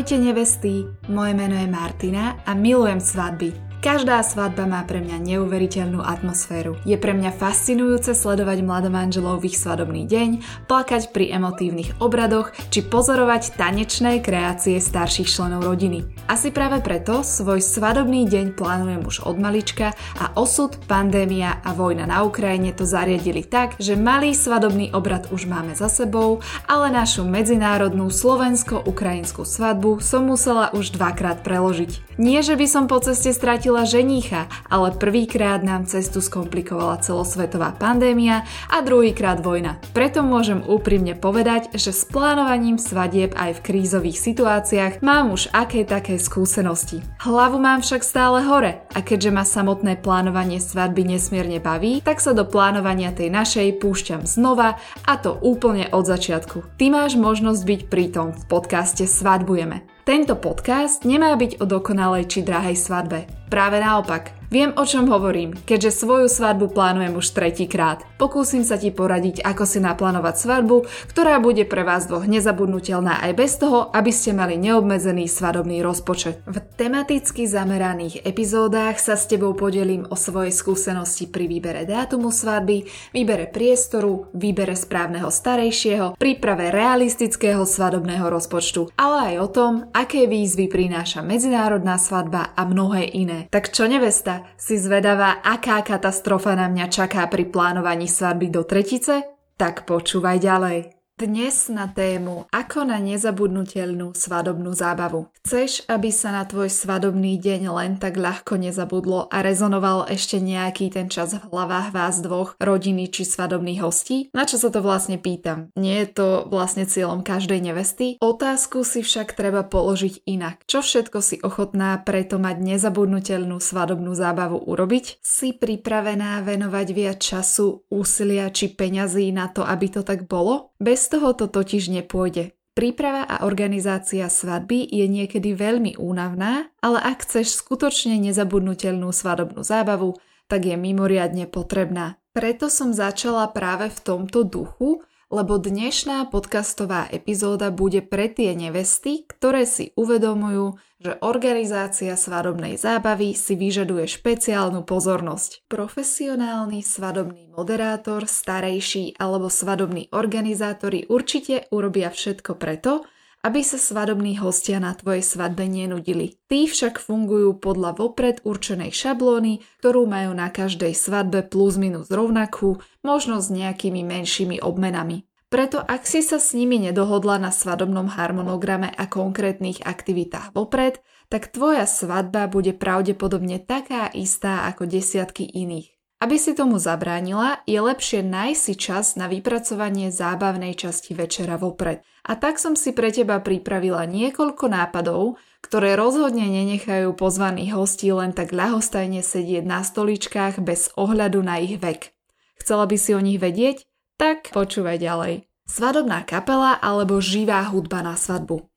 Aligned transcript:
Ahojte 0.00 0.18
nevesty, 0.18 0.84
moje 1.08 1.34
meno 1.34 1.60
je 1.60 1.66
Martina 1.66 2.40
a 2.46 2.54
milujem 2.54 3.00
svadby. 3.00 3.69
Každá 3.80 4.20
svadba 4.20 4.68
má 4.68 4.84
pre 4.84 5.00
mňa 5.00 5.16
neuveriteľnú 5.24 6.04
atmosféru. 6.04 6.76
Je 6.84 7.00
pre 7.00 7.16
mňa 7.16 7.32
fascinujúce 7.32 8.12
sledovať 8.12 8.60
mladomanželov 8.60 9.40
v 9.40 9.48
ich 9.48 9.56
svadobný 9.56 10.04
deň, 10.04 10.44
plakať 10.68 11.08
pri 11.16 11.32
emotívnych 11.40 11.96
obradoch 11.96 12.52
či 12.68 12.84
pozorovať 12.84 13.56
tanečné 13.56 14.20
kreácie 14.20 14.76
starších 14.84 15.32
členov 15.32 15.64
rodiny. 15.64 16.04
Asi 16.28 16.52
práve 16.52 16.84
preto 16.84 17.24
svoj 17.24 17.64
svadobný 17.64 18.28
deň 18.28 18.52
plánujem 18.52 19.00
už 19.00 19.24
od 19.24 19.40
malička 19.40 19.96
a 20.20 20.28
osud, 20.36 20.76
pandémia 20.84 21.64
a 21.64 21.72
vojna 21.72 22.04
na 22.04 22.20
Ukrajine 22.20 22.76
to 22.76 22.84
zariadili 22.84 23.40
tak, 23.48 23.80
že 23.80 23.96
malý 23.96 24.36
svadobný 24.36 24.92
obrad 24.92 25.32
už 25.32 25.48
máme 25.48 25.72
za 25.72 25.88
sebou, 25.88 26.44
ale 26.68 26.92
našu 26.92 27.24
medzinárodnú 27.24 28.12
slovensko-ukrajinskú 28.12 29.48
svadbu 29.48 30.04
som 30.04 30.28
musela 30.28 30.68
už 30.76 30.92
dvakrát 31.00 31.40
preložiť. 31.40 32.20
Nie, 32.20 32.44
že 32.44 32.52
by 32.60 32.68
som 32.68 32.84
po 32.84 33.00
ceste 33.00 33.32
stratila 33.32 33.69
stratila 33.70 33.86
ženícha, 33.86 34.42
ale 34.66 34.90
prvýkrát 34.90 35.62
nám 35.62 35.86
cestu 35.86 36.18
skomplikovala 36.18 36.98
celosvetová 37.06 37.70
pandémia 37.78 38.42
a 38.66 38.82
druhýkrát 38.82 39.38
vojna. 39.38 39.78
Preto 39.94 40.26
môžem 40.26 40.58
úprimne 40.66 41.14
povedať, 41.14 41.70
že 41.78 41.94
s 41.94 42.02
plánovaním 42.02 42.82
svadieb 42.82 43.30
aj 43.38 43.62
v 43.62 43.64
krízových 43.70 44.18
situáciách 44.18 45.06
mám 45.06 45.30
už 45.30 45.54
aké 45.54 45.86
také 45.86 46.18
skúsenosti. 46.18 46.98
Hlavu 47.22 47.62
mám 47.62 47.78
však 47.78 48.02
stále 48.02 48.42
hore 48.42 48.82
a 48.90 48.98
keďže 49.06 49.30
ma 49.30 49.46
samotné 49.46 50.02
plánovanie 50.02 50.58
svadby 50.58 51.06
nesmierne 51.06 51.62
baví, 51.62 52.02
tak 52.02 52.18
sa 52.18 52.34
do 52.34 52.42
plánovania 52.42 53.14
tej 53.14 53.30
našej 53.30 53.78
púšťam 53.78 54.26
znova 54.26 54.82
a 55.06 55.14
to 55.14 55.38
úplne 55.46 55.86
od 55.94 56.10
začiatku. 56.10 56.74
Ty 56.74 56.90
máš 56.90 57.14
možnosť 57.14 57.62
byť 57.62 57.80
pritom 57.86 58.34
v 58.34 58.42
podcaste 58.50 59.06
Svadbujeme. 59.06 59.86
Tento 60.02 60.34
podcast 60.34 61.06
nemá 61.06 61.38
byť 61.38 61.62
o 61.62 61.64
dokonalej 61.70 62.26
či 62.26 62.42
drahej 62.42 62.74
svadbe. 62.74 63.39
Práve 63.50 63.82
naopak, 63.82 64.30
Viem, 64.50 64.74
o 64.74 64.82
čom 64.82 65.06
hovorím, 65.06 65.54
keďže 65.54 66.02
svoju 66.02 66.26
svadbu 66.26 66.74
plánujem 66.74 67.14
už 67.14 67.38
tretíkrát. 67.38 68.02
Pokúsim 68.18 68.66
sa 68.66 68.74
ti 68.74 68.90
poradiť, 68.90 69.46
ako 69.46 69.62
si 69.62 69.78
naplánovať 69.78 70.34
svadbu, 70.42 70.90
ktorá 71.06 71.38
bude 71.38 71.62
pre 71.70 71.86
vás 71.86 72.10
dvoch 72.10 72.26
nezabudnutelná 72.26 73.22
aj 73.22 73.32
bez 73.38 73.62
toho, 73.62 73.94
aby 73.94 74.10
ste 74.10 74.34
mali 74.34 74.58
neobmedzený 74.58 75.30
svadobný 75.30 75.86
rozpočet. 75.86 76.42
V 76.50 76.58
tematicky 76.74 77.46
zameraných 77.46 78.26
epizódach 78.26 78.98
sa 78.98 79.14
s 79.14 79.30
tebou 79.30 79.54
podelím 79.54 80.10
o 80.10 80.18
svojej 80.18 80.50
skúsenosti 80.50 81.30
pri 81.30 81.46
výbere 81.46 81.86
dátumu 81.86 82.34
svadby, 82.34 82.90
výbere 83.14 83.46
priestoru, 83.46 84.34
výbere 84.34 84.74
správneho 84.74 85.30
starejšieho, 85.30 86.18
príprave 86.18 86.74
realistického 86.74 87.62
svadobného 87.62 88.26
rozpočtu, 88.26 88.90
ale 88.98 89.30
aj 89.30 89.34
o 89.38 89.48
tom, 89.54 89.72
aké 89.94 90.26
výzvy 90.26 90.66
prináša 90.66 91.22
medzinárodná 91.22 92.02
svadba 92.02 92.50
a 92.58 92.66
mnohé 92.66 93.06
iné. 93.14 93.46
Tak 93.54 93.70
čo 93.70 93.86
nevesta, 93.86 94.39
si 94.60 94.76
zvedavá, 94.76 95.40
aká 95.40 95.80
katastrofa 95.80 96.52
na 96.52 96.68
mňa 96.68 96.86
čaká 96.92 97.24
pri 97.26 97.48
plánovaní 97.48 98.06
svadby 98.06 98.52
do 98.52 98.62
tretice? 98.68 99.24
Tak 99.56 99.88
počúvaj 99.88 100.38
ďalej. 100.40 100.99
Dnes 101.20 101.68
na 101.68 101.84
tému 101.84 102.48
Ako 102.48 102.88
na 102.88 102.96
nezabudnutelnú 102.96 104.16
svadobnú 104.16 104.72
zábavu. 104.72 105.28
Chceš, 105.44 105.84
aby 105.84 106.08
sa 106.08 106.32
na 106.32 106.48
tvoj 106.48 106.72
svadobný 106.72 107.36
deň 107.36 107.68
len 107.76 107.92
tak 108.00 108.16
ľahko 108.16 108.56
nezabudlo 108.56 109.28
a 109.28 109.44
rezonoval 109.44 110.08
ešte 110.08 110.40
nejaký 110.40 110.88
ten 110.88 111.12
čas 111.12 111.36
v 111.36 111.44
hlavách 111.44 111.92
vás 111.92 112.24
dvoch, 112.24 112.56
rodiny 112.56 113.12
či 113.12 113.28
svadobných 113.28 113.84
hostí? 113.84 114.32
Na 114.32 114.48
čo 114.48 114.56
sa 114.56 114.72
to 114.72 114.80
vlastne 114.80 115.20
pýtam? 115.20 115.68
Nie 115.76 116.08
je 116.08 116.24
to 116.24 116.28
vlastne 116.48 116.88
cieľom 116.88 117.20
každej 117.20 117.68
nevesty? 117.68 118.16
Otázku 118.24 118.80
si 118.80 119.04
však 119.04 119.36
treba 119.36 119.60
položiť 119.60 120.24
inak. 120.24 120.64
Čo 120.64 120.80
všetko 120.80 121.20
si 121.20 121.36
ochotná 121.44 122.00
preto 122.00 122.40
mať 122.40 122.64
nezabudnutelnú 122.64 123.60
svadobnú 123.60 124.16
zábavu 124.16 124.56
urobiť? 124.56 125.20
Si 125.20 125.52
pripravená 125.52 126.40
venovať 126.48 126.86
viac 126.96 127.20
času, 127.20 127.84
úsilia 127.92 128.48
či 128.48 128.72
peňazí 128.72 129.28
na 129.36 129.52
to, 129.52 129.60
aby 129.68 129.92
to 129.92 130.00
tak 130.00 130.24
bolo? 130.24 130.69
Bez 130.80 131.12
toho 131.12 131.36
to 131.36 131.44
totiž 131.46 131.92
nepôjde. 131.92 132.56
Príprava 132.72 133.28
a 133.28 133.44
organizácia 133.44 134.24
svadby 134.32 134.88
je 134.88 135.04
niekedy 135.04 135.52
veľmi 135.52 136.00
únavná, 136.00 136.72
ale 136.80 136.98
ak 137.04 137.28
chceš 137.28 137.60
skutočne 137.60 138.16
nezabudnutelnú 138.16 139.12
svadobnú 139.12 139.60
zábavu, 139.60 140.16
tak 140.48 140.64
je 140.64 140.80
mimoriadne 140.80 141.44
potrebná. 141.44 142.16
Preto 142.32 142.72
som 142.72 142.96
začala 142.96 143.52
práve 143.52 143.92
v 143.92 143.98
tomto 144.00 144.48
duchu 144.48 145.04
lebo 145.30 145.62
dnešná 145.62 146.26
podcastová 146.26 147.06
epizóda 147.06 147.70
bude 147.70 148.02
pre 148.02 148.26
tie 148.26 148.50
nevesty, 148.58 149.22
ktoré 149.30 149.62
si 149.62 149.94
uvedomujú, 149.94 150.74
že 150.98 151.16
organizácia 151.22 152.18
svadobnej 152.18 152.74
zábavy 152.74 153.38
si 153.38 153.54
vyžaduje 153.54 154.10
špeciálnu 154.10 154.82
pozornosť. 154.82 155.70
Profesionálny 155.70 156.82
svadobný 156.82 157.46
moderátor, 157.54 158.26
starejší 158.26 159.16
alebo 159.22 159.46
svadobní 159.46 160.10
organizátori 160.10 161.06
určite 161.06 161.70
urobia 161.70 162.10
všetko 162.10 162.58
preto, 162.58 163.06
aby 163.40 163.64
sa 163.64 163.80
svadobní 163.80 164.36
hostia 164.36 164.76
na 164.80 164.92
tvojej 164.92 165.24
svadbe 165.24 165.64
nenudili. 165.64 166.36
Tí 166.48 166.68
však 166.68 167.00
fungujú 167.00 167.56
podľa 167.56 167.96
vopred 167.96 168.36
určenej 168.44 168.92
šablóny, 168.92 169.64
ktorú 169.80 170.04
majú 170.04 170.36
na 170.36 170.52
každej 170.52 170.92
svadbe 170.92 171.44
plus 171.44 171.80
minus 171.80 172.12
rovnakú, 172.12 172.80
možno 173.00 173.40
s 173.40 173.48
nejakými 173.48 174.04
menšími 174.04 174.60
obmenami. 174.60 175.24
Preto 175.50 175.82
ak 175.82 176.06
si 176.06 176.22
sa 176.22 176.38
s 176.38 176.54
nimi 176.54 176.78
nedohodla 176.78 177.42
na 177.42 177.50
svadobnom 177.50 178.06
harmonograme 178.06 178.86
a 178.94 179.10
konkrétnych 179.10 179.82
aktivitách 179.82 180.54
vopred, 180.54 181.02
tak 181.26 181.50
tvoja 181.50 181.90
svadba 181.90 182.46
bude 182.46 182.70
pravdepodobne 182.70 183.58
taká 183.58 184.06
istá 184.14 184.70
ako 184.70 184.86
desiatky 184.86 185.46
iných. 185.46 185.99
Aby 186.20 186.36
si 186.36 186.52
tomu 186.52 186.76
zabránila, 186.76 187.64
je 187.64 187.80
lepšie 187.80 188.20
nájsť 188.20 188.60
si 188.60 188.74
čas 188.76 189.16
na 189.16 189.24
vypracovanie 189.24 190.12
zábavnej 190.12 190.76
časti 190.76 191.16
večera 191.16 191.56
vopred. 191.56 192.04
A 192.28 192.36
tak 192.36 192.60
som 192.60 192.76
si 192.76 192.92
pre 192.92 193.08
teba 193.08 193.40
pripravila 193.40 194.04
niekoľko 194.04 194.68
nápadov, 194.68 195.40
ktoré 195.64 195.96
rozhodne 195.96 196.44
nenechajú 196.44 197.16
pozvaných 197.16 197.72
hostí 197.72 198.12
len 198.12 198.36
tak 198.36 198.52
ľahostajne 198.52 199.24
sedieť 199.24 199.64
na 199.64 199.80
stoličkách 199.80 200.60
bez 200.60 200.92
ohľadu 201.00 201.40
na 201.40 201.56
ich 201.56 201.80
vek. 201.80 202.12
Chcela 202.60 202.84
by 202.84 202.96
si 203.00 203.16
o 203.16 203.24
nich 203.24 203.40
vedieť? 203.40 203.88
Tak 204.20 204.52
počúvaj 204.52 205.00
ďalej. 205.00 205.48
Svadobná 205.64 206.28
kapela 206.28 206.76
alebo 206.76 207.16
živá 207.24 207.64
hudba 207.72 208.04
na 208.04 208.20
svadbu. 208.20 208.68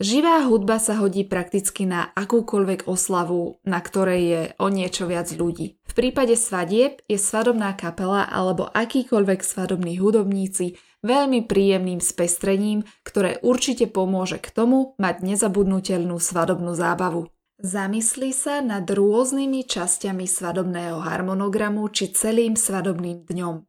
Živá 0.00 0.48
hudba 0.48 0.80
sa 0.80 0.96
hodí 0.96 1.28
prakticky 1.28 1.84
na 1.84 2.08
akúkoľvek 2.16 2.88
oslavu, 2.88 3.60
na 3.68 3.84
ktorej 3.84 4.22
je 4.24 4.42
o 4.56 4.72
niečo 4.72 5.04
viac 5.04 5.28
ľudí. 5.28 5.76
V 5.84 5.92
prípade 5.92 6.40
svadieb 6.40 7.04
je 7.04 7.20
svadobná 7.20 7.76
kapela 7.76 8.24
alebo 8.24 8.64
akýkoľvek 8.72 9.44
svadobní 9.44 10.00
hudobníci 10.00 10.80
veľmi 11.04 11.44
príjemným 11.44 12.00
spestrením, 12.00 12.88
ktoré 13.04 13.44
určite 13.44 13.92
pomôže 13.92 14.40
k 14.40 14.48
tomu 14.48 14.96
mať 14.96 15.20
nezabudnutelnú 15.20 16.16
svadobnú 16.16 16.72
zábavu. 16.72 17.28
Zamysli 17.60 18.32
sa 18.32 18.64
nad 18.64 18.88
rôznymi 18.88 19.68
časťami 19.68 20.24
svadobného 20.24 21.04
harmonogramu 21.04 21.84
či 21.92 22.08
celým 22.08 22.56
svadobným 22.56 23.28
dňom. 23.28 23.68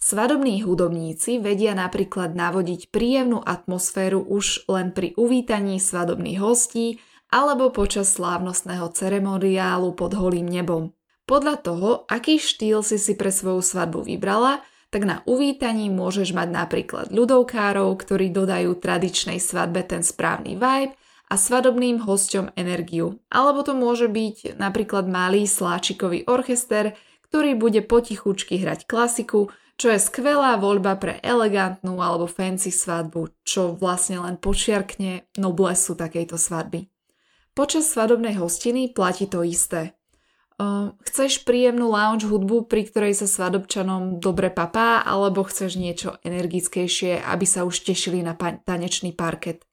Svadobní 0.00 0.64
hudobníci 0.64 1.44
vedia 1.44 1.76
napríklad 1.76 2.32
navodiť 2.32 2.88
príjemnú 2.88 3.44
atmosféru 3.44 4.24
už 4.24 4.64
len 4.72 4.96
pri 4.96 5.12
uvítaní 5.20 5.76
svadobných 5.76 6.40
hostí 6.40 6.96
alebo 7.28 7.68
počas 7.68 8.16
slávnostného 8.16 8.88
ceremoniálu 8.96 9.92
pod 9.92 10.16
holým 10.16 10.48
nebom. 10.48 10.96
Podľa 11.28 11.56
toho, 11.62 11.90
aký 12.08 12.40
štýl 12.40 12.80
si 12.80 12.96
si 12.96 13.12
pre 13.12 13.28
svoju 13.28 13.60
svadbu 13.60 14.02
vybrala, 14.02 14.64
tak 14.90 15.06
na 15.06 15.22
uvítaní 15.28 15.86
môžeš 15.92 16.34
mať 16.34 16.48
napríklad 16.50 17.06
ľudovkárov, 17.14 17.94
ktorí 17.94 18.34
dodajú 18.34 18.74
tradičnej 18.80 19.38
svadbe 19.38 19.86
ten 19.86 20.02
správny 20.02 20.58
vibe 20.58 20.96
a 21.30 21.34
svadobným 21.38 22.02
hosťom 22.02 22.58
energiu. 22.58 23.22
Alebo 23.30 23.62
to 23.62 23.78
môže 23.78 24.10
byť 24.10 24.58
napríklad 24.58 25.06
malý 25.06 25.46
sláčikový 25.46 26.26
orchester, 26.26 26.98
ktorý 27.30 27.54
bude 27.54 27.86
potichučky 27.86 28.58
hrať 28.58 28.90
klasiku, 28.90 29.54
čo 29.80 29.88
je 29.88 29.96
skvelá 29.96 30.60
voľba 30.60 31.00
pre 31.00 31.16
elegantnú 31.24 32.04
alebo 32.04 32.28
fancy 32.28 32.68
svadbu, 32.68 33.32
čo 33.40 33.72
vlastne 33.72 34.20
len 34.20 34.36
počiarkne 34.36 35.24
noblesu 35.40 35.96
takejto 35.96 36.36
svadby. 36.36 36.84
Počas 37.56 37.88
svadobnej 37.88 38.36
hostiny 38.36 38.92
platí 38.92 39.24
to 39.24 39.40
isté. 39.40 39.96
chceš 41.08 41.48
príjemnú 41.48 41.88
lounge 41.88 42.28
hudbu, 42.28 42.68
pri 42.68 42.84
ktorej 42.92 43.16
sa 43.16 43.24
svadobčanom 43.24 44.20
dobre 44.20 44.52
papá, 44.52 45.00
alebo 45.00 45.48
chceš 45.48 45.80
niečo 45.80 46.20
energickejšie, 46.28 47.24
aby 47.24 47.48
sa 47.48 47.64
už 47.64 47.80
tešili 47.80 48.20
na 48.20 48.36
tanečný 48.36 49.16
parket. 49.16 49.64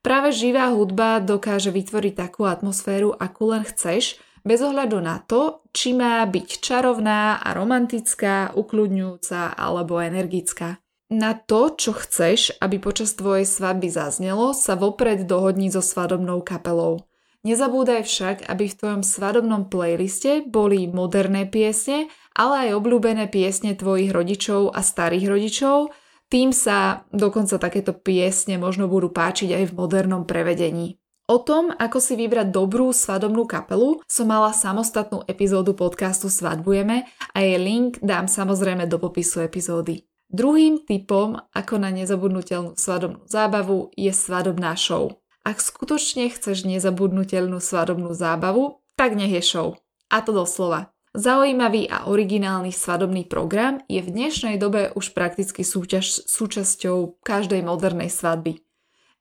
Práve 0.00 0.32
živá 0.32 0.72
hudba 0.72 1.20
dokáže 1.20 1.68
vytvoriť 1.68 2.16
takú 2.16 2.48
atmosféru, 2.48 3.12
akú 3.12 3.52
len 3.52 3.62
chceš, 3.68 4.16
bez 4.42 4.60
ohľadu 4.62 4.98
na 5.02 5.22
to, 5.22 5.62
či 5.70 5.94
má 5.94 6.22
byť 6.26 6.48
čarovná 6.62 7.42
a 7.42 7.48
romantická, 7.54 8.54
ukľudňujúca 8.54 9.54
alebo 9.54 10.02
energická. 10.02 10.82
Na 11.12 11.36
to, 11.36 11.76
čo 11.76 11.92
chceš, 11.92 12.56
aby 12.56 12.80
počas 12.80 13.12
tvojej 13.12 13.44
svadby 13.44 13.92
zaznelo, 13.92 14.56
sa 14.56 14.78
vopred 14.78 15.28
dohodni 15.28 15.68
so 15.68 15.84
svadobnou 15.84 16.40
kapelou. 16.40 17.04
Nezabúdaj 17.42 18.06
však, 18.06 18.36
aby 18.46 18.70
v 18.70 18.78
tvojom 18.78 19.02
svadobnom 19.02 19.66
playliste 19.66 20.46
boli 20.46 20.86
moderné 20.86 21.42
piesne, 21.44 22.06
ale 22.38 22.70
aj 22.70 22.78
obľúbené 22.78 23.26
piesne 23.28 23.74
tvojich 23.74 24.14
rodičov 24.14 24.70
a 24.70 24.80
starých 24.80 25.26
rodičov, 25.26 25.90
tým 26.30 26.54
sa 26.54 27.04
dokonca 27.12 27.60
takéto 27.60 27.92
piesne 27.92 28.56
možno 28.56 28.88
budú 28.88 29.12
páčiť 29.12 29.52
aj 29.58 29.64
v 29.68 29.76
modernom 29.76 30.24
prevedení. 30.24 31.01
O 31.32 31.40
tom, 31.40 31.72
ako 31.72 31.96
si 31.96 32.12
vybrať 32.12 32.52
dobrú 32.52 32.92
svadobnú 32.92 33.48
kapelu, 33.48 34.04
som 34.04 34.28
mala 34.28 34.52
samostatnú 34.52 35.24
epizódu 35.24 35.72
podcastu 35.72 36.28
Svadbujeme 36.28 37.08
a 37.32 37.38
jej 37.40 37.56
link 37.56 37.96
dám 38.04 38.28
samozrejme 38.28 38.84
do 38.84 39.00
popisu 39.00 39.40
epizódy. 39.40 40.04
Druhým 40.28 40.84
typom, 40.84 41.40
ako 41.56 41.80
na 41.80 41.88
nezabudnutelnú 41.88 42.76
svadobnú 42.76 43.24
zábavu, 43.24 43.88
je 43.96 44.12
svadobná 44.12 44.76
show. 44.76 45.24
Ak 45.40 45.64
skutočne 45.64 46.28
chceš 46.28 46.68
nezabudnutelnú 46.68 47.64
svadobnú 47.64 48.12
zábavu, 48.12 48.84
tak 49.00 49.16
nech 49.16 49.32
je 49.32 49.40
show. 49.40 49.80
A 50.12 50.20
to 50.20 50.36
doslova. 50.36 50.92
Zaujímavý 51.16 51.88
a 51.88 52.12
originálny 52.12 52.76
svadobný 52.76 53.24
program 53.24 53.80
je 53.88 54.04
v 54.04 54.12
dnešnej 54.12 54.60
dobe 54.60 54.92
už 54.92 55.16
prakticky 55.16 55.64
súťaž, 55.64 56.28
súčasťou 56.28 57.24
každej 57.24 57.64
modernej 57.64 58.12
svadby. 58.12 58.60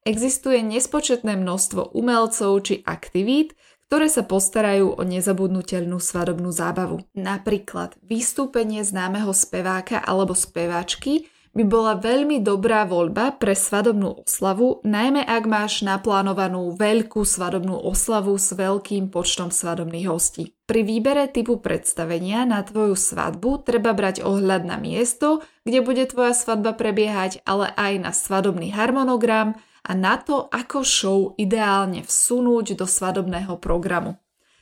Existuje 0.01 0.65
nespočetné 0.65 1.37
množstvo 1.37 1.93
umelcov 1.93 2.65
či 2.65 2.81
aktivít, 2.89 3.53
ktoré 3.85 4.09
sa 4.09 4.25
postarajú 4.25 4.97
o 4.97 5.01
nezabudnutelnú 5.05 6.01
svadobnú 6.01 6.49
zábavu. 6.49 7.05
Napríklad 7.13 7.93
vystúpenie 8.01 8.81
známeho 8.81 9.29
speváka 9.29 10.01
alebo 10.01 10.33
speváčky 10.33 11.29
by 11.51 11.63
bola 11.67 11.99
veľmi 11.99 12.41
dobrá 12.41 12.87
voľba 12.87 13.35
pre 13.35 13.53
svadobnú 13.53 14.23
oslavu, 14.23 14.79
najmä 14.87 15.21
ak 15.21 15.43
máš 15.45 15.83
naplánovanú 15.83 16.73
veľkú 16.79 17.21
svadobnú 17.21 17.75
oslavu 17.75 18.39
s 18.39 18.55
veľkým 18.55 19.11
počtom 19.11 19.51
svadobných 19.51 20.07
hostí. 20.07 20.55
Pri 20.63 20.81
výbere 20.87 21.27
typu 21.27 21.59
predstavenia 21.59 22.47
na 22.47 22.63
tvoju 22.63 22.95
svadbu 22.95 23.67
treba 23.67 23.91
brať 23.91 24.23
ohľad 24.23 24.63
na 24.63 24.79
miesto, 24.79 25.43
kde 25.67 25.83
bude 25.83 26.07
tvoja 26.07 26.31
svadba 26.31 26.73
prebiehať, 26.73 27.43
ale 27.43 27.69
aj 27.75 27.93
na 27.99 28.11
svadobný 28.15 28.71
harmonogram 28.71 29.59
a 29.81 29.91
na 29.97 30.17
to, 30.21 30.45
ako 30.49 30.85
show 30.85 31.19
ideálne 31.41 32.05
vsunúť 32.05 32.77
do 32.77 32.85
svadobného 32.85 33.57
programu. 33.57 34.21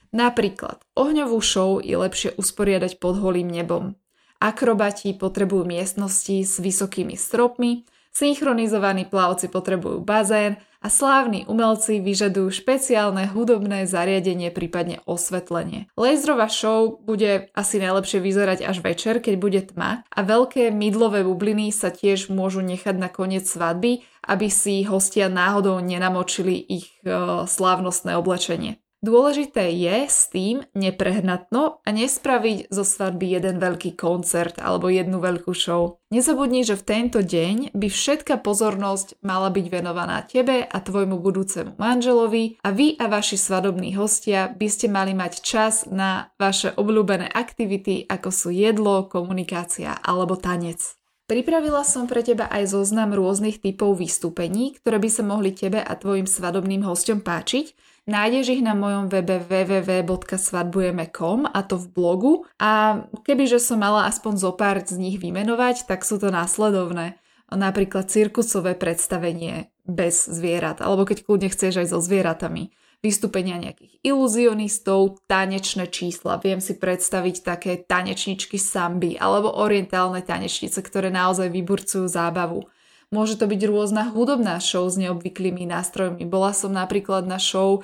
Napríklad, 0.09 0.81
ohňovú 0.97 1.37
show 1.43 1.77
je 1.83 1.93
lepšie 1.93 2.33
usporiadať 2.39 2.97
pod 2.97 3.21
holým 3.21 3.51
nebom. 3.51 3.93
Akrobati 4.39 5.13
potrebujú 5.13 5.67
miestnosti 5.67 6.47
s 6.47 6.57
vysokými 6.57 7.19
stropmi, 7.19 7.83
synchronizovaní 8.19 9.07
plavci 9.07 9.47
potrebujú 9.47 10.03
bazén 10.03 10.59
a 10.79 10.87
slávni 10.87 11.43
umelci 11.47 11.99
vyžadujú 11.99 12.51
špeciálne 12.51 13.27
hudobné 13.31 13.83
zariadenie, 13.83 14.47
prípadne 14.51 15.03
osvetlenie. 15.03 15.91
Laserová 15.99 16.47
show 16.47 16.99
bude 16.99 17.51
asi 17.51 17.83
najlepšie 17.83 18.19
vyzerať 18.23 18.59
až 18.63 18.79
večer, 18.79 19.19
keď 19.19 19.35
bude 19.39 19.61
tma 19.71 20.07
a 20.07 20.19
veľké 20.23 20.71
mydlové 20.71 21.23
bubliny 21.27 21.71
sa 21.75 21.91
tiež 21.91 22.31
môžu 22.31 22.63
nechať 22.63 22.95
na 22.95 23.11
koniec 23.11 23.43
svadby, 23.43 24.03
aby 24.23 24.47
si 24.47 24.83
hostia 24.87 25.27
náhodou 25.27 25.79
nenamočili 25.83 26.55
ich 26.55 26.87
e, 27.03 27.11
slávnostné 27.43 28.15
oblečenie. 28.15 28.79
Dôležité 28.99 29.71
je 29.79 30.11
s 30.11 30.27
tým 30.27 30.59
neprehnatno 30.75 31.79
a 31.87 31.89
nespraviť 31.95 32.67
zo 32.67 32.83
svadby 32.83 33.31
jeden 33.31 33.55
veľký 33.55 33.95
koncert 33.95 34.59
alebo 34.59 34.91
jednu 34.91 35.23
veľkú 35.23 35.55
show. 35.55 36.03
Nezabudni, 36.11 36.67
že 36.67 36.75
v 36.75 36.83
tento 36.83 37.23
deň 37.23 37.71
by 37.71 37.87
všetká 37.87 38.43
pozornosť 38.43 39.23
mala 39.23 39.55
byť 39.55 39.65
venovaná 39.71 40.19
tebe 40.27 40.67
a 40.67 40.77
tvojmu 40.83 41.15
budúcemu 41.15 41.79
manželovi 41.79 42.59
a 42.59 42.75
vy 42.75 42.99
a 42.99 43.07
vaši 43.07 43.39
svadobní 43.39 43.95
hostia 43.95 44.51
by 44.51 44.67
ste 44.67 44.91
mali 44.91 45.15
mať 45.15 45.47
čas 45.47 45.87
na 45.87 46.35
vaše 46.35 46.75
obľúbené 46.75 47.31
aktivity 47.31 48.03
ako 48.03 48.35
sú 48.35 48.51
jedlo, 48.51 49.07
komunikácia 49.07 49.95
alebo 49.95 50.35
tanec. 50.35 50.99
Pripravila 51.29 51.85
som 51.85 52.09
pre 52.09 52.25
teba 52.25 52.49
aj 52.51 52.73
zoznam 52.73 53.15
rôznych 53.15 53.61
typov 53.61 54.01
vystúpení, 54.01 54.75
ktoré 54.81 54.99
by 54.99 55.09
sa 55.13 55.23
mohli 55.23 55.55
tebe 55.55 55.77
a 55.79 55.93
tvojim 55.95 56.25
svadobným 56.25 56.83
hostom 56.83 57.23
páčiť 57.23 57.87
Nájdeš 58.09 58.57
ich 58.57 58.65
na 58.65 58.73
mojom 58.73 59.05
webe 59.05 59.37
www.svadbujeme.com 59.37 61.45
a 61.45 61.61
to 61.61 61.77
v 61.77 61.93
blogu 61.93 62.41
a 62.57 63.05
kebyže 63.21 63.61
som 63.61 63.85
mala 63.85 64.09
aspoň 64.09 64.33
zo 64.33 64.49
pár 64.57 64.81
z 64.81 64.97
nich 64.97 65.21
vymenovať, 65.21 65.85
tak 65.85 66.01
sú 66.01 66.17
to 66.17 66.33
následovné. 66.33 67.21
Napríklad 67.53 68.09
cirkusové 68.09 68.73
predstavenie 68.73 69.69
bez 69.85 70.25
zvierat, 70.25 70.81
alebo 70.81 71.05
keď 71.05 71.21
kľudne 71.21 71.53
chceš 71.53 71.85
aj 71.85 71.93
so 71.93 72.01
zvieratami. 72.01 72.73
Vystúpenia 73.05 73.61
nejakých 73.61 74.01
iluzionistov, 74.01 75.21
tanečné 75.29 75.85
čísla. 75.93 76.41
Viem 76.41 76.65
si 76.65 76.81
predstaviť 76.81 77.45
také 77.45 77.77
tanečničky 77.77 78.57
samby 78.57 79.21
alebo 79.21 79.53
orientálne 79.53 80.25
tanečnice, 80.25 80.81
ktoré 80.81 81.13
naozaj 81.13 81.53
vyburcujú 81.53 82.09
zábavu 82.09 82.65
Môže 83.09 83.41
to 83.41 83.49
byť 83.49 83.61
rôzna 83.65 84.13
hudobná 84.13 84.61
show 84.61 84.85
s 84.85 84.93
neobvyklými 84.93 85.65
nástrojmi. 85.65 86.29
Bola 86.29 86.53
som 86.53 86.69
napríklad 86.69 87.25
na 87.25 87.41
show, 87.41 87.81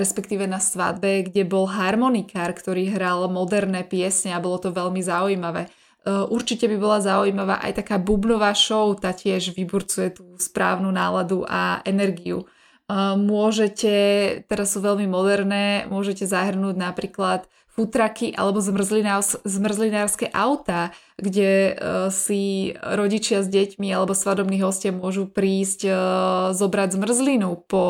respektíve 0.00 0.48
na 0.48 0.56
svadbe, 0.56 1.28
kde 1.28 1.44
bol 1.44 1.68
harmonikár, 1.68 2.56
ktorý 2.56 2.88
hral 2.88 3.28
moderné 3.28 3.84
piesne 3.84 4.32
a 4.32 4.40
bolo 4.40 4.56
to 4.56 4.72
veľmi 4.72 5.04
zaujímavé. 5.04 5.68
Uh, 6.02 6.26
určite 6.34 6.66
by 6.66 6.76
bola 6.82 6.98
zaujímavá 6.98 7.62
aj 7.62 7.78
taká 7.78 7.94
bubnová 7.94 8.50
show, 8.58 8.90
tá 8.98 9.14
tiež 9.14 9.54
vyburcuje 9.54 10.18
tú 10.18 10.34
správnu 10.34 10.90
náladu 10.90 11.46
a 11.46 11.78
energiu. 11.86 12.42
Môžete, 13.16 13.94
teraz 14.52 14.76
sú 14.76 14.84
veľmi 14.84 15.08
moderné, 15.08 15.88
môžete 15.88 16.28
zahrnúť 16.28 16.76
napríklad 16.76 17.48
futraky 17.72 18.36
alebo 18.36 18.60
zmrzlinárske 18.60 20.28
autá, 20.28 20.92
kde 21.16 21.72
uh, 21.72 22.12
si 22.12 22.76
rodičia 22.76 23.40
s 23.40 23.48
deťmi 23.48 23.88
alebo 23.88 24.12
svadobní 24.12 24.60
hostia 24.60 24.92
môžu 24.92 25.24
prísť 25.24 25.80
uh, 25.88 25.94
zobrať 26.52 27.00
zmrzlinu 27.00 27.64
po 27.64 27.84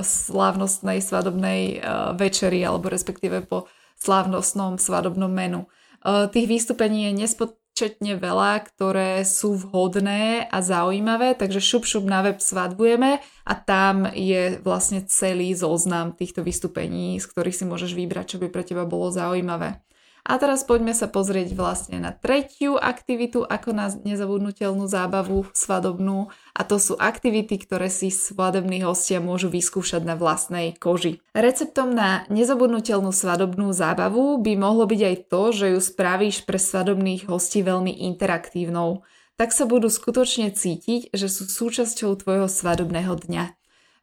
slávnostnej 0.00 1.04
svadobnej 1.04 1.84
uh, 1.84 2.16
večeri 2.16 2.64
alebo 2.64 2.88
respektíve 2.88 3.44
po 3.44 3.68
slávnostnom 4.00 4.76
svadobnom 4.80 5.32
menu. 5.32 5.68
Tých 6.06 6.46
vystúpení 6.46 7.10
je 7.10 7.26
nespod, 7.26 7.56
početne 7.76 8.16
veľa, 8.16 8.64
ktoré 8.72 9.20
sú 9.20 9.52
vhodné 9.52 10.48
a 10.48 10.64
zaujímavé, 10.64 11.36
takže 11.36 11.60
šup 11.60 11.84
šup 11.84 12.08
na 12.08 12.24
web 12.24 12.40
svadbujeme 12.40 13.20
a 13.20 13.52
tam 13.52 14.08
je 14.16 14.56
vlastne 14.64 15.04
celý 15.04 15.52
zoznam 15.52 16.16
týchto 16.16 16.40
vystúpení, 16.40 17.20
z 17.20 17.28
ktorých 17.28 17.52
si 17.52 17.68
môžeš 17.68 17.92
vybrať, 17.92 18.32
čo 18.32 18.40
by 18.40 18.48
pre 18.48 18.64
teba 18.64 18.88
bolo 18.88 19.12
zaujímavé. 19.12 19.84
A 20.26 20.42
teraz 20.42 20.66
poďme 20.66 20.90
sa 20.90 21.06
pozrieť 21.06 21.54
vlastne 21.54 22.02
na 22.02 22.10
tretiu 22.10 22.74
aktivitu 22.74 23.46
ako 23.46 23.70
na 23.70 23.86
nezabudnutelnú 23.94 24.90
zábavu 24.90 25.46
svadobnú 25.54 26.34
a 26.50 26.66
to 26.66 26.82
sú 26.82 26.98
aktivity, 26.98 27.62
ktoré 27.62 27.86
si 27.86 28.10
svadobní 28.10 28.82
hostia 28.82 29.22
môžu 29.22 29.46
vyskúšať 29.54 30.02
na 30.02 30.18
vlastnej 30.18 30.74
koži. 30.74 31.22
Receptom 31.30 31.94
na 31.94 32.26
nezabudnutelnú 32.26 33.14
svadobnú 33.14 33.70
zábavu 33.70 34.42
by 34.42 34.52
mohlo 34.58 34.90
byť 34.90 35.00
aj 35.06 35.16
to, 35.30 35.42
že 35.54 35.66
ju 35.70 35.78
spravíš 35.78 36.42
pre 36.42 36.58
svadobných 36.58 37.30
hostí 37.30 37.62
veľmi 37.62 37.94
interaktívnou. 38.10 39.06
Tak 39.38 39.54
sa 39.54 39.62
budú 39.62 39.86
skutočne 39.86 40.50
cítiť, 40.50 41.14
že 41.14 41.30
sú 41.30 41.46
súčasťou 41.46 42.18
tvojho 42.18 42.50
svadobného 42.50 43.14
dňa. 43.14 43.54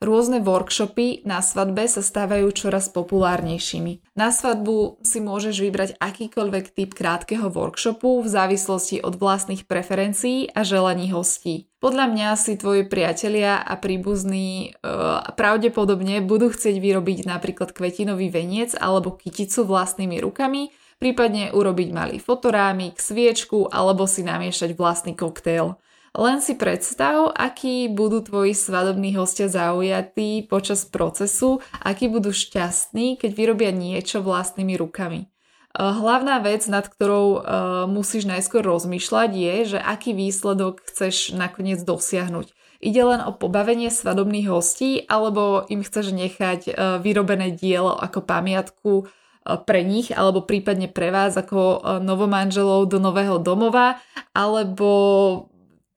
Rôzne 0.03 0.43
workshopy 0.43 1.23
na 1.23 1.39
svadbe 1.39 1.87
sa 1.87 2.03
stávajú 2.03 2.51
čoraz 2.51 2.91
populárnejšími. 2.91 4.19
Na 4.19 4.35
svadbu 4.35 4.99
si 4.99 5.23
môžeš 5.23 5.63
vybrať 5.63 5.89
akýkoľvek 5.95 6.75
typ 6.75 6.91
krátkeho 6.91 7.47
workshopu 7.47 8.19
v 8.19 8.27
závislosti 8.27 8.99
od 8.99 9.15
vlastných 9.15 9.63
preferencií 9.63 10.51
a 10.51 10.67
želaní 10.67 11.07
hostí. 11.15 11.71
Podľa 11.79 12.11
mňa 12.11 12.29
si 12.35 12.59
tvoji 12.59 12.83
priatelia 12.83 13.63
a 13.63 13.79
príbuzní 13.79 14.75
e, 14.75 14.91
pravdepodobne 15.39 16.19
budú 16.19 16.51
chcieť 16.51 16.83
vyrobiť 16.83 17.23
napríklad 17.23 17.71
kvetinový 17.71 18.27
veniec 18.27 18.75
alebo 18.75 19.15
kyticu 19.15 19.63
vlastnými 19.63 20.19
rukami, 20.19 20.75
prípadne 20.99 21.55
urobiť 21.55 21.89
malý 21.95 22.19
fotorámik, 22.19 22.99
sviečku 22.99 23.71
alebo 23.71 24.03
si 24.03 24.27
namiešať 24.27 24.75
vlastný 24.75 25.15
koktejl. 25.15 25.79
Len 26.13 26.45
si 26.45 26.53
predstav, 26.53 27.33
akí 27.33 27.89
budú 27.89 28.21
tvoji 28.21 28.53
svadobní 28.53 29.17
hostia 29.17 29.49
zaujatí 29.49 30.45
počas 30.45 30.85
procesu, 30.85 31.65
akí 31.81 32.05
budú 32.05 32.29
šťastní, 32.29 33.17
keď 33.17 33.31
vyrobia 33.33 33.73
niečo 33.73 34.21
vlastnými 34.21 34.77
rukami. 34.77 35.33
Eh, 35.73 35.81
hlavná 35.81 36.37
vec, 36.45 36.69
nad 36.69 36.85
ktorou 36.85 37.27
uh, 37.33 37.41
musíš 37.89 38.29
najskôr 38.29 38.61
rozmýšľať, 38.61 39.29
je, 39.33 39.55
že 39.73 39.79
aký 39.81 40.13
výsledok 40.13 40.85
chceš 40.85 41.33
nakoniec 41.33 41.81
dosiahnuť. 41.81 42.53
Ide 42.77 43.01
len 43.01 43.21
o 43.25 43.33
pobavenie 43.33 43.89
svadobných 43.89 44.53
hostí, 44.53 45.01
alebo 45.09 45.65
im 45.73 45.81
chceš 45.81 46.13
nechať 46.13 46.61
uh, 46.69 46.73
vyrobené 47.01 47.57
dielo 47.57 47.97
ako 47.97 48.21
pamiatku 48.21 49.09
pre 49.43 49.83
nich, 49.83 50.07
alebo 50.07 50.47
prípadne 50.47 50.87
pre 50.87 51.11
vás 51.11 51.35
ako 51.35 51.83
novomanželov 51.99 52.87
do 52.87 52.95
nového 52.95 53.43
domova, 53.43 53.99
alebo 54.31 54.87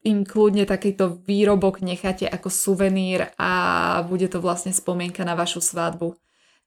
im 0.06 0.22
kľudne 0.22 0.62
takýto 0.70 1.18
výrobok 1.26 1.82
necháte 1.82 2.30
ako 2.30 2.46
suvenír 2.46 3.34
a 3.34 3.50
bude 4.06 4.30
to 4.30 4.38
vlastne 4.38 4.70
spomienka 4.70 5.26
na 5.26 5.34
vašu 5.34 5.58
svadbu. 5.58 6.14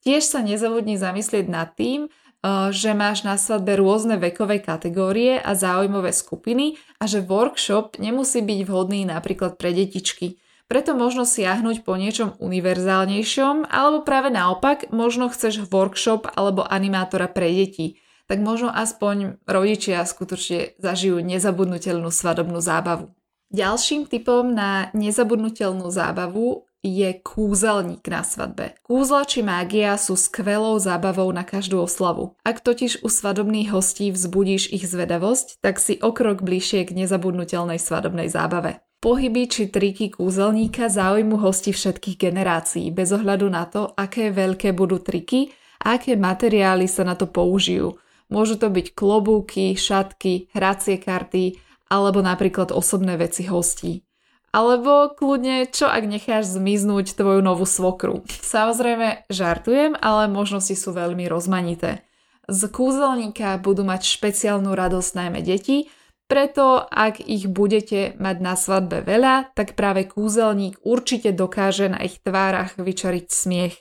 Tiež 0.03 0.27
sa 0.27 0.43
nezabudni 0.43 0.99
zamyslieť 0.99 1.47
nad 1.47 1.71
tým, 1.75 2.11
Eh, 2.39 2.71
že 2.71 2.95
máš 2.95 3.27
na 3.27 3.35
svadbe 3.35 3.75
rôzne 3.75 4.15
vekové 4.15 4.63
kategórie 4.63 5.43
a 5.43 5.59
záujmové 5.59 6.15
skupiny 6.15 6.79
a 6.95 7.03
že 7.03 7.19
workshop 7.19 7.99
nemusí 7.99 8.39
byť 8.39 8.59
vhodný 8.63 9.03
napríklad 9.03 9.59
pre 9.59 9.75
detičky. 9.75 10.39
Preto 10.71 10.95
možno 10.95 11.27
siahnuť 11.27 11.83
po 11.83 11.99
niečom 11.99 12.39
univerzálnejšom, 12.39 13.67
alebo 13.67 14.07
práve 14.07 14.31
naopak, 14.31 14.87
možno 14.95 15.27
chceš 15.27 15.67
workshop 15.67 16.31
alebo 16.31 16.63
animátora 16.63 17.27
pre 17.27 17.51
deti. 17.51 17.99
Tak 18.31 18.39
možno 18.39 18.71
aspoň 18.71 19.43
rodičia 19.43 19.99
skutočne 20.07 20.79
zažijú 20.79 21.19
nezabudnutelnú 21.19 22.07
svadobnú 22.07 22.63
zábavu. 22.63 23.18
Ďalším 23.49 24.05
typom 24.05 24.53
na 24.53 24.93
nezabudnutelnú 24.93 25.89
zábavu 25.89 26.69
je 26.85 27.17
kúzelník 27.17 28.05
na 28.05 28.21
svadbe. 28.21 28.77
Kúzla 28.85 29.25
či 29.25 29.41
mágia 29.41 29.97
sú 29.97 30.13
skvelou 30.13 30.77
zábavou 30.77 31.25
na 31.33 31.41
každú 31.41 31.81
oslavu. 31.81 32.37
Ak 32.45 32.61
totiž 32.61 33.01
u 33.01 33.09
svadobných 33.09 33.73
hostí 33.73 34.13
vzbudíš 34.13 34.69
ich 34.69 34.85
zvedavosť, 34.85 35.65
tak 35.65 35.81
si 35.81 35.97
o 35.97 36.13
krok 36.13 36.45
bližšie 36.45 36.85
k 36.85 36.93
nezabudnutelnej 36.93 37.81
svadobnej 37.81 38.29
zábave. 38.29 38.85
Pohyby 39.01 39.49
či 39.49 39.65
triky 39.65 40.13
kúzelníka 40.13 40.85
záujmu 40.85 41.41
hosti 41.41 41.73
všetkých 41.73 42.21
generácií, 42.21 42.93
bez 42.93 43.09
ohľadu 43.09 43.49
na 43.49 43.65
to, 43.65 43.97
aké 43.97 44.29
veľké 44.29 44.77
budú 44.77 45.01
triky 45.01 45.49
a 45.81 45.97
aké 45.97 46.13
materiály 46.13 46.85
sa 46.85 47.01
na 47.01 47.17
to 47.17 47.25
použijú. 47.25 47.97
Môžu 48.29 48.61
to 48.61 48.69
byť 48.69 48.93
klobúky, 48.93 49.73
šatky, 49.73 50.53
hracie 50.53 51.01
karty 51.01 51.57
alebo 51.89 52.21
napríklad 52.21 52.69
osobné 52.71 53.17
veci 53.17 53.49
hostí. 53.49 54.05
Alebo 54.49 55.13
kľudne, 55.13 55.69
čo 55.69 55.85
ak 55.85 56.09
necháš 56.09 56.57
zmiznúť 56.57 57.13
tvoju 57.13 57.41
novú 57.45 57.69
svokru. 57.69 58.25
Samozrejme, 58.29 59.29
žartujem, 59.29 59.93
ale 59.93 60.25
možnosti 60.25 60.73
sú 60.73 60.89
veľmi 60.89 61.29
rozmanité. 61.29 62.01
Z 62.49 62.73
kúzelníka 62.73 63.61
budú 63.61 63.85
mať 63.85 64.09
špeciálnu 64.09 64.73
radosť 64.73 65.11
najmä 65.13 65.45
deti, 65.45 65.85
preto 66.29 66.81
ak 66.81 67.25
ich 67.25 67.49
budete 67.49 68.13
mať 68.21 68.37
na 68.41 68.53
svadbe 68.53 69.01
veľa, 69.01 69.53
tak 69.57 69.73
práve 69.73 70.05
kúzelník 70.05 70.77
určite 70.85 71.33
dokáže 71.33 71.89
na 71.89 72.05
ich 72.05 72.21
tvárach 72.21 72.77
vyčariť 72.77 73.25
smiech. 73.29 73.75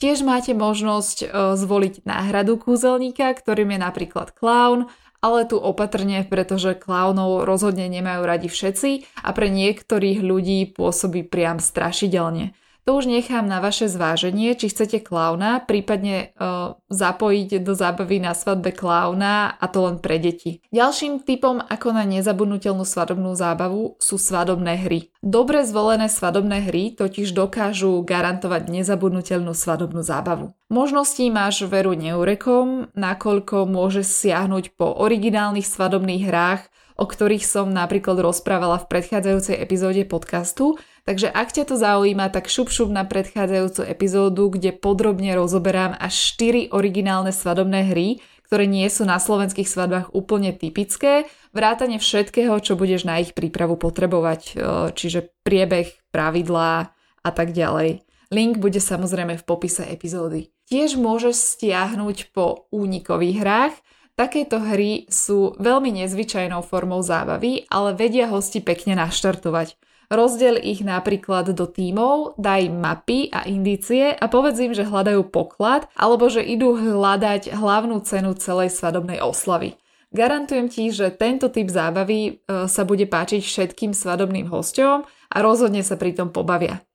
Tiež 0.00 0.26
máte 0.26 0.56
možnosť 0.56 1.18
e, 1.22 1.26
zvoliť 1.54 2.02
náhradu 2.02 2.58
kúzelníka, 2.58 3.30
ktorým 3.30 3.76
je 3.76 3.80
napríklad 3.84 4.32
clown, 4.34 4.90
ale 5.24 5.48
tu 5.48 5.56
opatrne, 5.56 6.20
pretože 6.28 6.76
klaunov 6.76 7.48
rozhodne 7.48 7.88
nemajú 7.88 8.20
radi 8.28 8.48
všetci 8.52 9.24
a 9.24 9.32
pre 9.32 9.48
niektorých 9.48 10.20
ľudí 10.20 10.76
pôsobí 10.76 11.24
priam 11.24 11.56
strašidelne. 11.56 12.52
To 12.84 13.00
už 13.00 13.08
nechám 13.08 13.48
na 13.48 13.64
vaše 13.64 13.88
zváženie, 13.88 14.52
či 14.60 14.68
chcete 14.68 15.00
klauna, 15.00 15.64
prípadne 15.64 16.36
uh, 16.36 16.76
zapojiť 16.92 17.64
do 17.64 17.72
zábavy 17.72 18.20
na 18.20 18.36
svadbe 18.36 18.76
klauna 18.76 19.56
a 19.56 19.64
to 19.72 19.88
len 19.88 19.96
pre 20.04 20.20
deti. 20.20 20.60
Ďalším 20.68 21.24
typom 21.24 21.64
ako 21.64 21.96
na 21.96 22.04
nezabudnutelnú 22.04 22.84
svadobnú 22.84 23.32
zábavu 23.32 23.96
sú 23.96 24.20
svadobné 24.20 24.84
hry. 24.84 25.08
Dobre 25.24 25.64
zvolené 25.64 26.12
svadobné 26.12 26.68
hry 26.68 26.92
totiž 26.92 27.32
dokážu 27.32 28.04
garantovať 28.04 28.68
nezabudnutelnú 28.68 29.56
svadobnú 29.56 30.04
zábavu. 30.04 30.52
Možností 30.68 31.32
máš 31.32 31.64
veru 31.64 31.96
neurekom, 31.96 32.92
nakoľko 32.92 33.64
môžeš 33.64 34.28
siahnuť 34.28 34.76
po 34.76 34.92
originálnych 34.92 35.64
svadobných 35.64 36.28
hrách, 36.28 36.68
o 36.94 37.04
ktorých 37.04 37.44
som 37.46 37.70
napríklad 37.70 38.22
rozprávala 38.22 38.82
v 38.82 38.88
predchádzajúcej 38.90 39.56
epizóde 39.58 40.02
podcastu, 40.06 40.78
Takže 41.04 41.28
ak 41.28 41.52
ťa 41.52 41.68
to 41.68 41.76
zaujíma, 41.76 42.32
tak 42.32 42.48
šup 42.48 42.72
šup 42.72 42.88
na 42.88 43.04
predchádzajúcu 43.04 43.84
epizódu, 43.84 44.48
kde 44.48 44.72
podrobne 44.72 45.36
rozoberám 45.36 45.92
až 46.00 46.16
4 46.40 46.72
originálne 46.72 47.28
svadobné 47.28 47.92
hry, 47.92 48.24
ktoré 48.48 48.64
nie 48.64 48.88
sú 48.88 49.04
na 49.04 49.20
slovenských 49.20 49.68
svadbách 49.68 50.16
úplne 50.16 50.56
typické, 50.56 51.28
vrátane 51.52 52.00
všetkého, 52.00 52.56
čo 52.64 52.72
budeš 52.80 53.04
na 53.04 53.20
ich 53.20 53.36
prípravu 53.36 53.76
potrebovať, 53.76 54.40
e, 54.40 54.52
čiže 54.96 55.28
priebeh, 55.44 55.92
pravidlá 56.08 56.88
a 57.20 57.30
tak 57.36 57.52
ďalej. 57.52 58.00
Link 58.32 58.56
bude 58.56 58.80
samozrejme 58.80 59.36
v 59.36 59.44
popise 59.44 59.84
epizódy. 59.84 60.56
Tiež 60.72 60.96
môžeš 60.96 61.36
stiahnuť 61.36 62.32
po 62.32 62.64
únikových 62.72 63.36
hrách, 63.44 63.74
Takéto 64.14 64.62
hry 64.62 65.10
sú 65.10 65.58
veľmi 65.58 65.90
nezvyčajnou 65.98 66.62
formou 66.62 67.02
zábavy, 67.02 67.66
ale 67.66 67.98
vedia 67.98 68.30
hosti 68.30 68.62
pekne 68.62 68.94
naštartovať. 68.94 69.74
Rozdel 70.06 70.62
ich 70.62 70.86
napríklad 70.86 71.50
do 71.50 71.66
tímov, 71.66 72.38
daj 72.38 72.70
mapy 72.70 73.34
a 73.34 73.42
indície 73.50 74.14
a 74.14 74.30
povedz 74.30 74.62
im, 74.62 74.70
že 74.70 74.86
hľadajú 74.86 75.26
poklad 75.34 75.90
alebo 75.98 76.30
že 76.30 76.46
idú 76.46 76.78
hľadať 76.78 77.58
hlavnú 77.58 78.06
cenu 78.06 78.38
celej 78.38 78.70
svadobnej 78.70 79.18
oslavy. 79.18 79.74
Garantujem 80.14 80.70
ti, 80.70 80.94
že 80.94 81.10
tento 81.10 81.50
typ 81.50 81.66
zábavy 81.66 82.20
e, 82.22 82.32
sa 82.70 82.86
bude 82.86 83.10
páčiť 83.10 83.42
všetkým 83.42 83.90
svadobným 83.90 84.46
hosťom 84.46 85.02
a 85.10 85.36
rozhodne 85.42 85.82
sa 85.82 85.98
pri 85.98 86.14
tom 86.14 86.30
pobavia. 86.30 86.86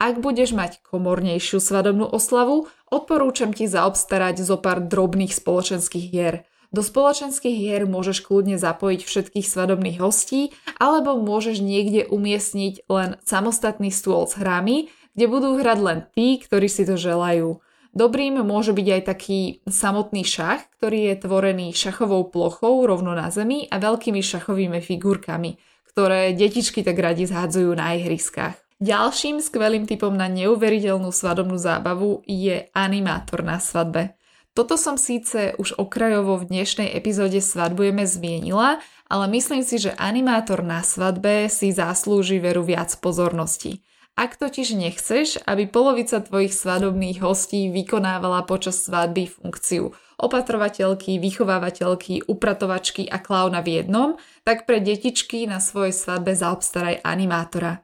Ak 0.00 0.24
budeš 0.24 0.56
mať 0.56 0.80
komornejšiu 0.80 1.60
svadobnú 1.60 2.08
oslavu, 2.08 2.64
odporúčam 2.88 3.52
ti 3.52 3.68
zaobstarať 3.68 4.40
zo 4.40 4.56
pár 4.56 4.80
drobných 4.80 5.36
spoločenských 5.36 6.06
hier– 6.08 6.36
do 6.72 6.80
spoločenských 6.80 7.52
hier 7.52 7.84
môžeš 7.84 8.24
kľudne 8.24 8.56
zapojiť 8.56 9.00
všetkých 9.04 9.46
svadobných 9.46 10.00
hostí 10.00 10.56
alebo 10.80 11.20
môžeš 11.20 11.60
niekde 11.60 12.08
umiestniť 12.08 12.88
len 12.88 13.20
samostatný 13.22 13.92
stôl 13.92 14.24
s 14.24 14.40
hrami, 14.40 14.88
kde 15.12 15.26
budú 15.28 15.60
hrať 15.60 15.78
len 15.84 15.98
tí, 16.16 16.40
ktorí 16.40 16.72
si 16.72 16.88
to 16.88 16.96
želajú. 16.96 17.60
Dobrým 17.92 18.40
môže 18.40 18.72
byť 18.72 18.88
aj 18.88 19.02
taký 19.04 19.60
samotný 19.68 20.24
šach, 20.24 20.64
ktorý 20.80 21.12
je 21.12 21.28
tvorený 21.28 21.76
šachovou 21.76 22.32
plochou 22.32 22.88
rovno 22.88 23.12
na 23.12 23.28
zemi 23.28 23.68
a 23.68 23.76
veľkými 23.76 24.24
šachovými 24.24 24.80
figurkami, 24.80 25.60
ktoré 25.92 26.32
detičky 26.32 26.80
tak 26.80 26.96
radi 26.96 27.28
zhádzajú 27.28 27.68
na 27.76 28.00
ihriskách. 28.00 28.56
Ďalším 28.80 29.44
skvelým 29.44 29.84
typom 29.84 30.16
na 30.16 30.24
neuveriteľnú 30.32 31.12
svadobnú 31.12 31.60
zábavu 31.60 32.24
je 32.24 32.72
animátor 32.72 33.44
na 33.44 33.60
svadbe. 33.60 34.16
Toto 34.52 34.76
som 34.76 35.00
síce 35.00 35.56
už 35.56 35.80
okrajovo 35.80 36.36
v 36.36 36.52
dnešnej 36.52 36.92
epizóde 36.92 37.40
Svadbujeme 37.40 38.04
zmienila, 38.04 38.84
ale 39.08 39.24
myslím 39.32 39.64
si, 39.64 39.80
že 39.80 39.96
animátor 39.96 40.60
na 40.60 40.84
svadbe 40.84 41.48
si 41.48 41.72
zaslúži 41.72 42.36
veru 42.36 42.60
viac 42.60 42.92
pozornosti. 43.00 43.80
Ak 44.12 44.36
totiž 44.36 44.76
nechceš, 44.76 45.40
aby 45.48 45.64
polovica 45.64 46.20
tvojich 46.20 46.52
svadobných 46.52 47.24
hostí 47.24 47.72
vykonávala 47.72 48.44
počas 48.44 48.84
svadby 48.84 49.24
funkciu 49.24 49.96
opatrovateľky, 50.20 51.16
vychovávateľky, 51.16 52.28
upratovačky 52.28 53.08
a 53.08 53.24
klauna 53.24 53.64
v 53.64 53.80
jednom, 53.80 54.20
tak 54.44 54.68
pre 54.68 54.84
detičky 54.84 55.48
na 55.48 55.64
svojej 55.64 55.96
svadbe 55.96 56.36
zaobstaraj 56.36 57.00
animátora. 57.00 57.82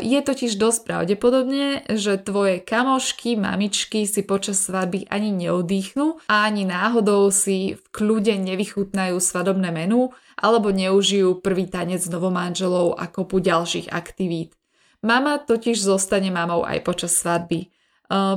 Je 0.00 0.20
totiž 0.20 0.60
dosť 0.60 0.80
pravdepodobne, 0.84 1.88
že 1.88 2.20
tvoje 2.20 2.60
kamošky, 2.60 3.32
mamičky 3.32 4.04
si 4.04 4.20
počas 4.20 4.60
svadby 4.60 5.08
ani 5.08 5.32
neodýchnú 5.32 6.20
a 6.28 6.44
ani 6.44 6.68
náhodou 6.68 7.32
si 7.32 7.72
v 7.72 7.84
kľude 7.88 8.36
nevychutnajú 8.44 9.16
svadobné 9.16 9.72
menu 9.72 10.12
alebo 10.36 10.68
neužijú 10.68 11.40
prvý 11.40 11.64
tanec 11.64 12.04
novomanželov 12.12 13.00
a 13.00 13.08
kopu 13.08 13.40
ďalších 13.40 13.88
aktivít. 13.88 14.52
Mama 15.00 15.40
totiž 15.40 15.80
zostane 15.80 16.28
mamou 16.28 16.60
aj 16.60 16.84
počas 16.84 17.16
svadby. 17.16 17.72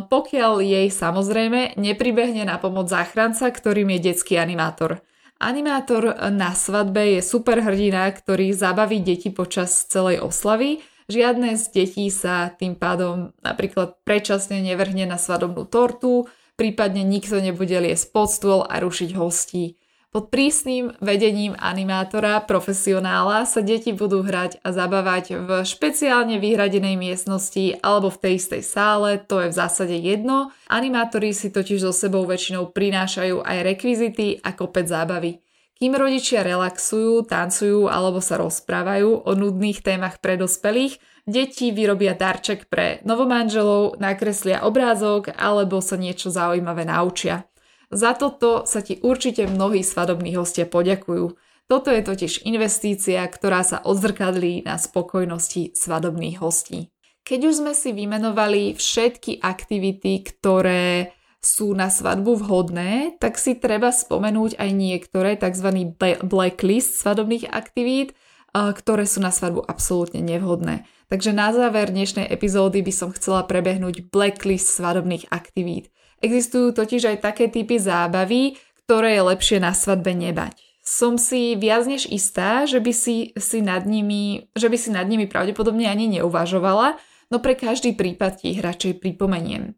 Pokiaľ 0.08 0.64
jej 0.64 0.88
samozrejme 0.88 1.76
nepribehne 1.76 2.48
na 2.48 2.56
pomoc 2.56 2.88
záchranca, 2.88 3.52
ktorým 3.52 3.92
je 4.00 4.16
detský 4.16 4.40
animátor. 4.40 5.04
Animátor 5.44 6.32
na 6.32 6.56
svadbe 6.56 7.20
je 7.20 7.22
super 7.22 7.60
hrdina, 7.60 8.08
ktorý 8.16 8.56
zabaví 8.56 9.04
deti 9.04 9.28
počas 9.28 9.86
celej 9.92 10.24
oslavy 10.24 10.80
Žiadne 11.08 11.56
z 11.56 11.66
detí 11.72 12.12
sa 12.12 12.52
tým 12.52 12.76
pádom 12.76 13.32
napríklad 13.40 13.96
predčasne 14.04 14.60
nevrhne 14.60 15.08
na 15.08 15.16
svadobnú 15.16 15.64
tortu, 15.64 16.28
prípadne 16.60 17.08
nikto 17.08 17.40
nebude 17.40 17.80
liesť 17.80 18.12
pod 18.12 18.28
stôl 18.28 18.62
a 18.68 18.84
rušiť 18.84 19.16
hostí. 19.16 19.80
Pod 20.12 20.32
prísnym 20.32 20.96
vedením 21.04 21.56
animátora, 21.60 22.44
profesionála 22.44 23.44
sa 23.44 23.60
deti 23.64 23.92
budú 23.92 24.24
hrať 24.24 24.60
a 24.64 24.72
zabávať 24.76 25.36
v 25.36 25.50
špeciálne 25.68 26.40
vyhradenej 26.44 26.96
miestnosti 27.00 27.80
alebo 27.84 28.12
v 28.12 28.20
tej 28.24 28.34
istej 28.40 28.64
sále, 28.64 29.20
to 29.20 29.44
je 29.44 29.52
v 29.52 29.58
zásade 29.62 29.96
jedno. 29.96 30.52
Animátori 30.68 31.32
si 31.32 31.52
totiž 31.52 31.88
so 31.88 31.94
sebou 31.96 32.24
väčšinou 32.28 32.72
prinášajú 32.72 33.48
aj 33.48 33.58
rekvizity 33.64 34.44
a 34.44 34.56
kopec 34.56 34.88
zábavy. 34.88 35.44
Kým 35.78 35.94
rodičia 35.94 36.42
relaxujú, 36.42 37.30
tancujú 37.30 37.86
alebo 37.86 38.18
sa 38.18 38.42
rozprávajú 38.42 39.30
o 39.30 39.32
nudných 39.38 39.86
témach 39.86 40.18
pre 40.18 40.34
dospelých, 40.34 40.98
deti 41.30 41.70
vyrobia 41.70 42.18
darček 42.18 42.66
pre 42.66 42.98
novomanželov, 43.06 44.02
nakreslia 44.02 44.66
obrázok 44.66 45.38
alebo 45.38 45.78
sa 45.78 45.94
niečo 45.94 46.34
zaujímavé 46.34 46.82
naučia. 46.82 47.46
Za 47.94 48.18
toto 48.18 48.66
sa 48.66 48.82
ti 48.82 48.98
určite 49.06 49.46
mnohí 49.46 49.86
svadobní 49.86 50.34
hostia 50.34 50.66
poďakujú. 50.66 51.38
Toto 51.70 51.94
je 51.94 52.02
totiž 52.02 52.48
investícia, 52.50 53.22
ktorá 53.28 53.62
sa 53.62 53.78
odzrkadlí 53.86 54.66
na 54.66 54.82
spokojnosti 54.82 55.78
svadobných 55.78 56.42
hostí. 56.42 56.90
Keď 57.28 57.40
už 57.44 57.54
sme 57.60 57.74
si 57.76 57.92
vymenovali 57.92 58.74
všetky 58.74 59.44
aktivity, 59.44 60.24
ktoré 60.24 61.12
sú 61.48 61.72
na 61.72 61.88
svadbu 61.88 62.44
vhodné, 62.44 63.16
tak 63.24 63.40
si 63.40 63.56
treba 63.56 63.96
spomenúť 63.96 64.60
aj 64.60 64.70
niektoré 64.76 65.40
tzv. 65.40 65.96
blacklist 66.28 67.00
svadobných 67.00 67.48
aktivít, 67.48 68.12
ktoré 68.52 69.08
sú 69.08 69.24
na 69.24 69.32
svadbu 69.32 69.64
absolútne 69.64 70.20
nevhodné. 70.20 70.84
Takže 71.08 71.32
na 71.32 71.56
záver 71.56 71.88
dnešnej 71.88 72.28
epizódy 72.28 72.84
by 72.84 72.92
som 72.92 73.16
chcela 73.16 73.48
prebehnúť 73.48 74.12
blacklist 74.12 74.76
svadobných 74.76 75.32
aktivít. 75.32 75.88
Existujú 76.20 76.76
totiž 76.76 77.16
aj 77.16 77.18
také 77.24 77.48
typy 77.48 77.80
zábavy, 77.80 78.60
ktoré 78.84 79.16
je 79.16 79.24
lepšie 79.24 79.58
na 79.64 79.72
svadbe 79.72 80.12
nebať 80.12 80.68
som 80.88 81.20
si 81.20 81.60
viac 81.60 81.84
než 81.84 82.08
istá, 82.08 82.64
že 82.64 82.80
by 82.80 82.96
si, 82.96 83.36
si 83.36 83.60
nad 83.60 83.84
nimi, 83.84 84.48
že 84.56 84.72
by 84.72 84.78
si 84.80 84.96
nad 84.96 85.04
nimi 85.04 85.28
pravdepodobne 85.28 85.84
ani 85.84 86.08
neuvažovala, 86.08 86.96
no 87.28 87.44
pre 87.44 87.60
každý 87.60 87.92
prípad 87.92 88.40
ti 88.40 88.56
ich 88.56 88.64
radšej 88.64 89.04
pripomeniem. 89.04 89.76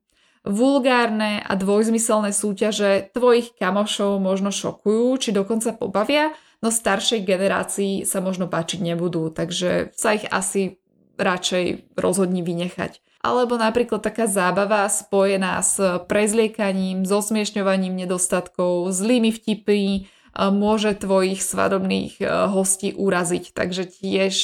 Vulgárne 0.48 1.43
a 1.43 1.53
dvojzmyselné 1.60 2.31
súťaže 2.31 3.12
tvojich 3.12 3.60
kamošov 3.60 4.24
možno 4.24 4.55
šokujú, 4.55 5.19
či 5.19 5.29
dokonca 5.36 5.75
pobavia, 5.75 6.31
no 6.63 6.72
staršej 6.72 7.27
generácii 7.27 8.08
sa 8.08 8.24
možno 8.24 8.48
páčiť 8.48 8.79
nebudú, 8.79 9.31
takže 9.36 9.91
sa 9.96 10.15
ich 10.15 10.24
asi 10.27 10.79
radšej 11.19 11.96
rozhodni 12.00 12.39
vynechať. 12.39 13.03
Alebo 13.19 13.60
napríklad 13.60 14.00
taká 14.00 14.31
zábava 14.31 14.88
spojená 14.88 15.60
s 15.60 15.75
prezliekaním, 16.08 17.03
s 17.03 17.12
osmiešňovaním 17.12 17.91
nedostatkov, 18.00 18.96
zlými 18.96 19.36
vtipy, 19.36 20.08
môže 20.39 20.96
tvojich 20.96 21.43
svadobných 21.43 22.24
hostí 22.48 22.96
uraziť. 22.96 23.51
Takže 23.51 23.91
tiež 23.91 24.36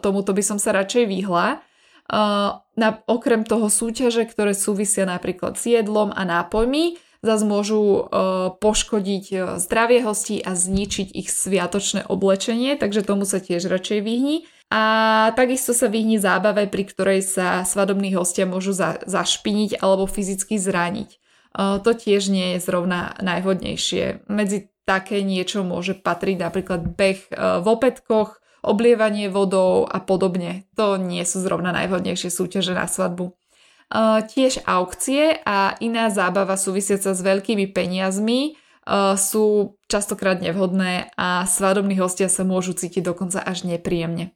tomuto 0.00 0.32
by 0.32 0.40
som 0.40 0.56
sa 0.56 0.72
radšej 0.72 1.04
vyhla. 1.04 1.60
Na, 2.12 2.88
okrem 3.08 3.40
toho 3.48 3.72
súťaže, 3.72 4.28
ktoré 4.28 4.52
súvisia 4.52 5.08
napríklad 5.08 5.56
s 5.56 5.64
jedlom 5.64 6.12
a 6.12 6.22
nápojmi, 6.28 7.00
zase 7.24 7.44
môžu 7.48 8.10
poškodiť 8.60 9.56
zdravie 9.56 10.04
hostí 10.04 10.44
a 10.44 10.52
zničiť 10.52 11.08
ich 11.16 11.32
sviatočné 11.32 12.04
oblečenie, 12.10 12.76
takže 12.76 13.06
tomu 13.06 13.24
sa 13.24 13.40
tiež 13.40 13.64
radšej 13.70 14.00
vyhni. 14.04 14.44
A 14.72 14.82
takisto 15.36 15.76
sa 15.76 15.88
vyhni 15.88 16.16
zábave, 16.16 16.64
pri 16.64 16.88
ktorej 16.88 17.20
sa 17.24 17.60
svadobní 17.64 18.16
hostia 18.16 18.48
môžu 18.48 18.72
za, 18.72 19.00
zašpiniť 19.04 19.80
alebo 19.80 20.08
fyzicky 20.08 20.56
zraniť. 20.56 21.20
To 21.56 21.90
tiež 21.92 22.32
nie 22.32 22.56
je 22.56 22.64
zrovna 22.64 23.12
najvhodnejšie. 23.20 24.24
Medzi 24.32 24.72
také 24.88 25.20
niečo 25.20 25.62
môže 25.62 25.94
patriť 25.94 26.36
napríklad 26.42 26.96
beh 26.98 27.20
e, 27.30 27.30
v 27.62 27.66
opätkoch, 27.70 28.41
oblievanie 28.62 29.26
vodou 29.26 29.84
a 29.84 29.98
podobne. 29.98 30.70
To 30.78 30.96
nie 30.96 31.26
sú 31.26 31.42
zrovna 31.42 31.74
najvhodnejšie 31.74 32.30
súťaže 32.30 32.72
na 32.72 32.86
svadbu. 32.86 33.30
E, 33.30 33.32
tiež 34.22 34.62
aukcie 34.64 35.42
a 35.42 35.74
iná 35.82 36.08
zábava 36.08 36.54
súvisiaca 36.54 37.12
s 37.12 37.20
veľkými 37.20 37.68
peniazmi 37.74 38.40
e, 38.46 38.50
sú 39.18 39.76
častokrát 39.90 40.38
nevhodné 40.38 41.12
a 41.18 41.44
svadobní 41.44 41.98
hostia 41.98 42.30
sa 42.30 42.46
môžu 42.46 42.72
cítiť 42.72 43.02
dokonca 43.02 43.42
až 43.42 43.66
nepríjemne. 43.66 44.32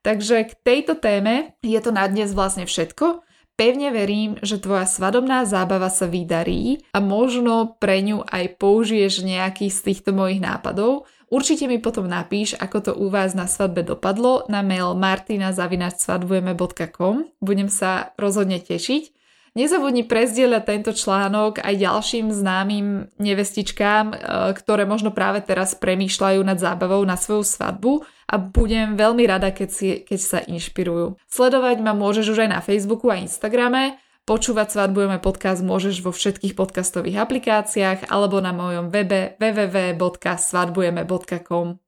Takže 0.00 0.48
k 0.48 0.52
tejto 0.64 0.96
téme 0.96 1.58
je 1.60 1.78
to 1.82 1.92
na 1.92 2.08
dnes 2.08 2.32
vlastne 2.32 2.64
všetko. 2.64 3.26
Pevne 3.56 3.88
verím, 3.88 4.36
že 4.44 4.60
tvoja 4.60 4.84
svadobná 4.84 5.48
zábava 5.48 5.88
sa 5.88 6.04
vydarí 6.04 6.84
a 6.92 7.00
možno 7.00 7.80
pre 7.80 8.04
ňu 8.04 8.20
aj 8.28 8.60
použiješ 8.60 9.24
nejaký 9.24 9.72
z 9.72 9.78
týchto 9.80 10.12
mojich 10.12 10.44
nápadov. 10.44 11.08
Určite 11.26 11.66
mi 11.66 11.82
potom 11.82 12.06
napíš, 12.06 12.54
ako 12.54 12.78
to 12.78 12.94
u 12.94 13.10
vás 13.10 13.34
na 13.34 13.50
svadbe 13.50 13.82
dopadlo 13.82 14.46
na 14.46 14.62
mail 14.62 14.94
martina.svadbujeme.com. 14.94 17.14
Budem 17.42 17.66
sa 17.66 18.14
rozhodne 18.14 18.62
tešiť. 18.62 19.16
Nezabudni 19.56 20.04
prezdieľať 20.04 20.62
tento 20.68 20.92
článok 20.92 21.64
aj 21.64 21.80
ďalším 21.80 22.28
známym 22.28 23.08
nevestičkám, 23.16 24.04
e, 24.12 24.16
ktoré 24.52 24.84
možno 24.84 25.16
práve 25.16 25.40
teraz 25.40 25.72
premýšľajú 25.80 26.44
nad 26.44 26.60
zábavou 26.60 27.00
na 27.08 27.16
svoju 27.16 27.40
svadbu 27.40 28.04
a 28.28 28.36
budem 28.36 29.00
veľmi 29.00 29.24
rada, 29.24 29.48
keď, 29.56 29.68
si, 29.72 30.04
keď 30.04 30.20
sa 30.20 30.44
inšpirujú. 30.44 31.16
Sledovať 31.24 31.80
ma 31.80 31.96
môžeš 31.96 32.36
už 32.36 32.44
aj 32.44 32.50
na 32.52 32.60
Facebooku 32.60 33.08
a 33.08 33.16
Instagrame, 33.16 33.96
počúvať 34.26 34.74
Svadbujeme 34.74 35.22
podcast 35.22 35.62
môžeš 35.62 36.02
vo 36.02 36.10
všetkých 36.10 36.58
podcastových 36.58 37.22
aplikáciách 37.22 38.10
alebo 38.10 38.42
na 38.42 38.50
mojom 38.50 38.90
webe 38.90 39.38
www.svadbujeme.com. 39.38 41.78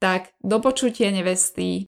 Tak, 0.00 0.32
do 0.44 0.60
počutia 0.60 1.12
nevesty. 1.12 1.78